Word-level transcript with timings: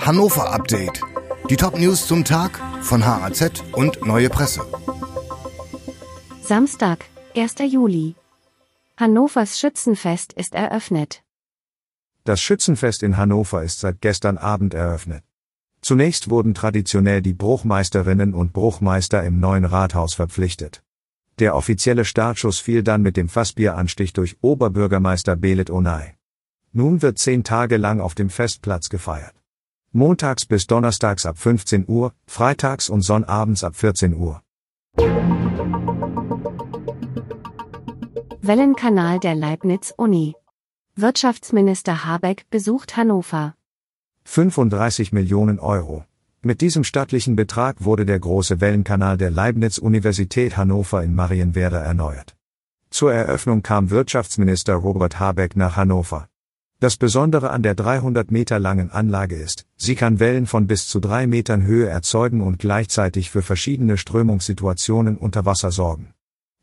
Hannover 0.00 0.50
Update. 0.50 1.02
Die 1.50 1.56
Top-News 1.56 2.06
zum 2.06 2.24
Tag 2.24 2.58
von 2.80 3.04
HAZ 3.04 3.62
und 3.72 4.04
Neue 4.06 4.30
Presse. 4.30 4.62
Samstag, 6.42 7.04
1. 7.36 7.56
Juli. 7.70 8.14
Hannovers 8.96 9.60
Schützenfest 9.60 10.32
ist 10.32 10.54
eröffnet. 10.54 11.22
Das 12.24 12.40
Schützenfest 12.40 13.02
in 13.02 13.18
Hannover 13.18 13.62
ist 13.62 13.80
seit 13.80 14.00
gestern 14.00 14.38
Abend 14.38 14.72
eröffnet. 14.72 15.22
Zunächst 15.82 16.30
wurden 16.30 16.54
traditionell 16.54 17.20
die 17.20 17.34
Bruchmeisterinnen 17.34 18.34
und 18.34 18.52
Bruchmeister 18.54 19.22
im 19.22 19.38
neuen 19.38 19.66
Rathaus 19.66 20.14
verpflichtet. 20.14 20.82
Der 21.38 21.54
offizielle 21.54 22.06
Startschuss 22.06 22.58
fiel 22.58 22.82
dann 22.82 23.02
mit 23.02 23.16
dem 23.16 23.28
Fassbieranstich 23.28 24.14
durch 24.14 24.38
Oberbürgermeister 24.40 25.36
Belit 25.36 25.70
Onay. 25.70 26.14
Nun 26.72 27.02
wird 27.02 27.18
zehn 27.18 27.44
Tage 27.44 27.76
lang 27.76 28.00
auf 28.00 28.14
dem 28.14 28.30
Festplatz 28.30 28.88
gefeiert. 28.88 29.39
Montags 29.92 30.46
bis 30.46 30.68
Donnerstags 30.68 31.26
ab 31.26 31.36
15 31.36 31.86
Uhr, 31.88 32.12
Freitags 32.24 32.88
und 32.88 33.00
Sonnabends 33.00 33.64
ab 33.64 33.74
14 33.74 34.14
Uhr. 34.14 34.40
Wellenkanal 38.40 39.18
der 39.18 39.34
Leibniz-Uni. 39.34 40.36
Wirtschaftsminister 40.94 42.04
Habeck 42.04 42.48
besucht 42.50 42.96
Hannover. 42.96 43.56
35 44.26 45.12
Millionen 45.12 45.58
Euro. 45.58 46.04
Mit 46.40 46.60
diesem 46.60 46.84
stattlichen 46.84 47.34
Betrag 47.34 47.82
wurde 47.82 48.06
der 48.06 48.20
große 48.20 48.60
Wellenkanal 48.60 49.16
der 49.16 49.32
Leibniz-Universität 49.32 50.56
Hannover 50.56 51.02
in 51.02 51.16
Marienwerder 51.16 51.80
erneuert. 51.80 52.36
Zur 52.90 53.12
Eröffnung 53.12 53.64
kam 53.64 53.90
Wirtschaftsminister 53.90 54.74
Robert 54.74 55.18
Habeck 55.18 55.56
nach 55.56 55.74
Hannover. 55.74 56.28
Das 56.80 56.96
Besondere 56.96 57.50
an 57.50 57.62
der 57.62 57.74
300 57.74 58.30
Meter 58.30 58.58
langen 58.58 58.90
Anlage 58.90 59.36
ist, 59.36 59.66
sie 59.76 59.94
kann 59.94 60.18
Wellen 60.18 60.46
von 60.46 60.66
bis 60.66 60.88
zu 60.88 60.98
drei 60.98 61.26
Metern 61.26 61.62
Höhe 61.62 61.86
erzeugen 61.86 62.40
und 62.40 62.58
gleichzeitig 62.58 63.28
für 63.28 63.42
verschiedene 63.42 63.98
Strömungssituationen 63.98 65.18
unter 65.18 65.44
Wasser 65.44 65.72
sorgen. 65.72 66.14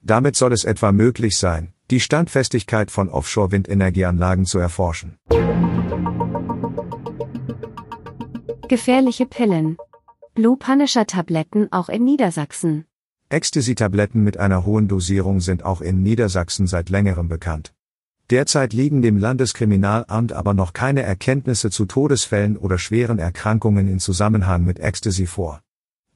Damit 0.00 0.34
soll 0.34 0.54
es 0.54 0.64
etwa 0.64 0.90
möglich 0.90 1.36
sein, 1.36 1.74
die 1.90 2.00
Standfestigkeit 2.00 2.90
von 2.90 3.10
Offshore-Windenergieanlagen 3.10 4.46
zu 4.46 4.58
erforschen. 4.58 5.18
Gefährliche 8.68 9.26
Pillen. 9.26 9.76
Blue 10.34 10.56
Punisher 10.56 11.06
Tabletten 11.06 11.70
auch 11.72 11.90
in 11.90 12.04
Niedersachsen. 12.04 12.86
Ecstasy-Tabletten 13.28 14.24
mit 14.24 14.38
einer 14.38 14.64
hohen 14.64 14.88
Dosierung 14.88 15.40
sind 15.40 15.62
auch 15.62 15.82
in 15.82 16.02
Niedersachsen 16.02 16.66
seit 16.66 16.88
längerem 16.88 17.28
bekannt. 17.28 17.75
Derzeit 18.30 18.72
liegen 18.72 19.02
dem 19.02 19.18
Landeskriminalamt 19.18 20.32
aber 20.32 20.52
noch 20.52 20.72
keine 20.72 21.02
Erkenntnisse 21.02 21.70
zu 21.70 21.84
Todesfällen 21.84 22.56
oder 22.56 22.76
schweren 22.76 23.20
Erkrankungen 23.20 23.86
in 23.86 24.00
Zusammenhang 24.00 24.64
mit 24.64 24.80
Ecstasy 24.80 25.26
vor. 25.26 25.60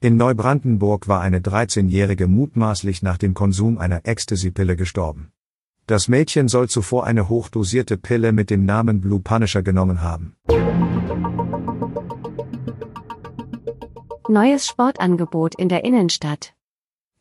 In 0.01 0.17
Neubrandenburg 0.17 1.07
war 1.07 1.21
eine 1.21 1.39
13-Jährige 1.39 2.27
mutmaßlich 2.27 3.03
nach 3.03 3.17
dem 3.17 3.35
Konsum 3.35 3.79
einer 3.79 4.01
Ecstasy-Pille 4.05 4.75
gestorben. 4.75 5.31
Das 5.87 6.09
Mädchen 6.09 6.49
soll 6.49 6.69
zuvor 6.69 7.05
eine 7.05 7.29
hochdosierte 7.29 7.97
Pille 7.97 8.33
mit 8.33 8.51
dem 8.51 8.65
Namen 8.65 9.01
Blue 9.01 9.21
Punisher 9.21 9.63
genommen 9.63 10.03
haben. 10.03 10.35
Neues 14.29 14.67
Sportangebot 14.67 15.55
in 15.55 15.69
der 15.69 15.85
Innenstadt. 15.85 16.55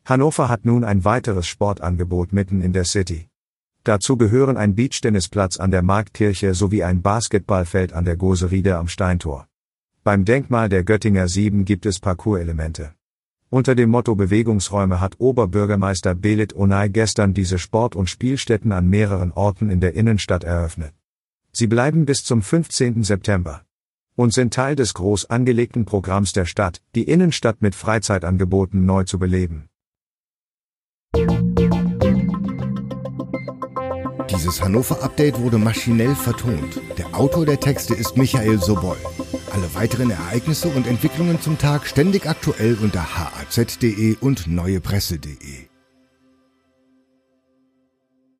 Hannover 0.04 0.48
hat 0.48 0.64
nun 0.64 0.82
ein 0.82 1.04
weiteres 1.04 1.46
Sportangebot 1.46 2.32
mitten 2.32 2.60
in 2.60 2.72
der 2.72 2.84
City. 2.84 3.29
Dazu 3.84 4.16
gehören 4.16 4.56
ein 4.58 4.74
Beachtennisplatz 4.74 5.58
an 5.58 5.70
der 5.70 5.82
Marktkirche 5.82 6.54
sowie 6.54 6.82
ein 6.82 7.00
Basketballfeld 7.00 7.94
an 7.94 8.04
der 8.04 8.16
Goseride 8.16 8.76
am 8.76 8.88
Steintor. 8.88 9.46
Beim 10.04 10.24
Denkmal 10.24 10.68
der 10.68 10.84
Göttinger 10.84 11.28
Sieben 11.28 11.64
gibt 11.64 11.86
es 11.86 11.98
Parcourselemente. 11.98 12.94
Unter 13.48 13.74
dem 13.74 13.90
Motto 13.90 14.14
Bewegungsräume 14.14 15.00
hat 15.00 15.18
Oberbürgermeister 15.18 16.14
Belit 16.14 16.54
Onay 16.54 16.88
gestern 16.88 17.34
diese 17.34 17.58
Sport- 17.58 17.96
und 17.96 18.08
Spielstätten 18.08 18.70
an 18.70 18.88
mehreren 18.88 19.32
Orten 19.32 19.70
in 19.70 19.80
der 19.80 19.94
Innenstadt 19.94 20.44
eröffnet. 20.44 20.92
Sie 21.50 21.66
bleiben 21.66 22.04
bis 22.04 22.22
zum 22.22 22.42
15. 22.42 23.02
September 23.02 23.62
und 24.14 24.34
sind 24.34 24.52
Teil 24.52 24.76
des 24.76 24.94
groß 24.94 25.30
angelegten 25.30 25.86
Programms 25.86 26.32
der 26.32 26.44
Stadt, 26.44 26.82
die 26.94 27.04
Innenstadt 27.04 27.62
mit 27.62 27.74
Freizeitangeboten 27.74 28.84
neu 28.84 29.04
zu 29.04 29.18
beleben. 29.18 29.68
Dieses 34.30 34.62
Hannover-Update 34.62 35.40
wurde 35.40 35.58
maschinell 35.58 36.14
vertont. 36.14 36.80
Der 36.98 37.14
Autor 37.14 37.46
der 37.46 37.58
Texte 37.58 37.94
ist 37.94 38.16
Michael 38.16 38.60
Sobol. 38.60 38.96
Alle 39.52 39.74
weiteren 39.74 40.10
Ereignisse 40.10 40.68
und 40.68 40.86
Entwicklungen 40.86 41.40
zum 41.40 41.58
Tag 41.58 41.86
ständig 41.86 42.26
aktuell 42.26 42.76
unter 42.80 43.18
haz.de 43.18 44.16
und 44.20 44.46
neuepresse.de. 44.46 45.69